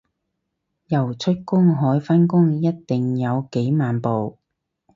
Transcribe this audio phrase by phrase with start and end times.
[0.87, 4.39] 游出公海返工一定有幾萬步